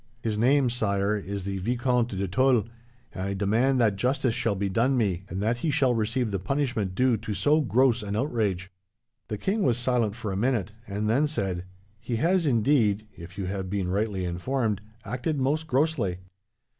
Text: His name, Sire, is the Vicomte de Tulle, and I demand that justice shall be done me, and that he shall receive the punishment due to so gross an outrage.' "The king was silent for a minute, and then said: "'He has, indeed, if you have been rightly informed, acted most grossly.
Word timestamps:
His 0.19 0.35
name, 0.35 0.71
Sire, 0.71 1.15
is 1.15 1.43
the 1.43 1.59
Vicomte 1.59 2.17
de 2.17 2.27
Tulle, 2.27 2.65
and 3.13 3.21
I 3.21 3.33
demand 3.35 3.79
that 3.79 3.97
justice 3.97 4.33
shall 4.33 4.55
be 4.55 4.67
done 4.67 4.97
me, 4.97 5.25
and 5.29 5.39
that 5.43 5.57
he 5.59 5.69
shall 5.69 5.93
receive 5.93 6.31
the 6.31 6.39
punishment 6.39 6.95
due 6.95 7.17
to 7.17 7.35
so 7.35 7.61
gross 7.61 8.01
an 8.01 8.15
outrage.' 8.15 8.71
"The 9.27 9.37
king 9.37 9.61
was 9.61 9.77
silent 9.77 10.15
for 10.15 10.31
a 10.31 10.35
minute, 10.35 10.71
and 10.87 11.07
then 11.07 11.27
said: 11.27 11.65
"'He 11.99 12.15
has, 12.15 12.47
indeed, 12.47 13.05
if 13.15 13.37
you 13.37 13.45
have 13.45 13.69
been 13.69 13.91
rightly 13.91 14.25
informed, 14.25 14.81
acted 15.05 15.39
most 15.39 15.67
grossly. 15.67 16.17